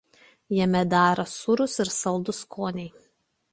Jame 0.59 0.81
dera 0.93 1.27
sūrus 1.35 1.77
ir 1.85 1.93
saldus 1.99 2.43
skoniai. 2.49 2.93